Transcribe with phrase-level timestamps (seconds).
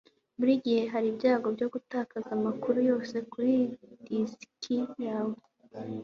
[0.37, 3.53] burigihe hariho ibyago byo gutakaza amakuru yose kuri
[4.09, 5.37] disiki yawe